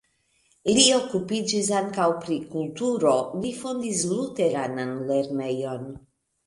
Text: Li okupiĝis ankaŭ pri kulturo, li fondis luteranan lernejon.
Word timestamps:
Li 0.77 0.85
okupiĝis 0.99 1.69
ankaŭ 1.81 2.07
pri 2.25 2.39
kulturo, 2.55 3.15
li 3.45 3.55
fondis 3.61 4.05
luteranan 4.15 5.01
lernejon. 5.13 5.89